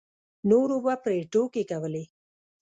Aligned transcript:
نورو 0.49 0.77
به 0.85 0.93
پرې 1.03 1.19
ټوکې 1.31 1.63
کولې. 1.71 2.03